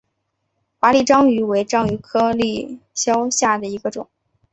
[0.79, 4.09] 华丽章鱼为章鱼科丽蛸属下的一个种。